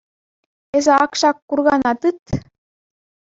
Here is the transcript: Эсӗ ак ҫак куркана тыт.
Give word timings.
Эсӗ 0.79 0.91
ак 1.03 1.13
ҫак 1.21 1.37
куркана 1.53 1.91
тыт. 2.07 2.21